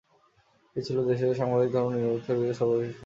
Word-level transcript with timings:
এটি 0.65 0.81
ছিল 0.87 0.97
দেশের 1.09 1.37
সাংবিধানিক 1.39 1.69
ধর্ম 1.73 1.87
নিরপেক্ষতার 1.91 2.37
বিরুদ্ধে 2.37 2.59
সর্বশেষ 2.59 2.87
কাজ। 2.87 2.99